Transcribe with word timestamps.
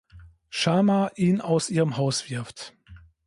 Sharma 0.51 1.11
ihn 1.15 1.41
aus 1.41 1.69
ihrem 1.69 1.95
Haus 1.95 2.27
wirft. 2.27 2.73